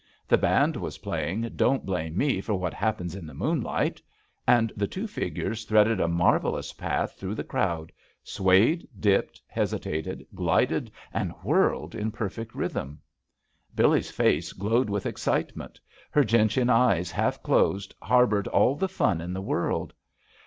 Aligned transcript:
The 0.27 0.35
band 0.39 0.77
was 0.77 0.97
playing 0.97 1.41
"Don't 1.55 1.85
Blame 1.85 2.17
Me 2.17 2.41
for 2.41 2.55
What 2.55 2.73
Happens 2.73 3.13
in 3.13 3.27
the 3.27 3.35
Moonlight," 3.35 4.01
and 4.47 4.73
the 4.75 4.87
two 4.87 5.05
figures, 5.05 5.63
threading 5.63 5.99
a 5.99 6.07
marvelous 6.07 6.73
path 6.73 7.13
through 7.13 7.35
the 7.35 7.43
crowd, 7.43 7.91
swayed, 8.23 8.87
dipped, 8.99 9.39
hesitated, 9.45 10.25
glided 10.33 10.89
and 11.13 11.33
whirled 11.43 11.93
in 11.93 12.09
perfect 12.11 12.55
rhythm. 12.55 12.99
Billee's 13.75 14.09
face 14.09 14.53
glowed 14.53 14.89
with 14.89 15.05
excitement, 15.05 15.79
her 16.09 16.23
gentian 16.23 16.71
eyes 16.71 17.11
half 17.11 17.43
closed 17.43 17.93
harbored 18.01 18.47
all 18.47 18.73
the 18.75 18.89
fun 18.89 19.21
in 19.21 19.33
the 19.33 19.39
world. 19.41 19.93